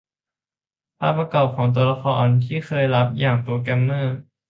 [0.99, 4.17] ภาพประกอบ และตัวละครที่เคยลับอย่างโปรแกรมเมอร์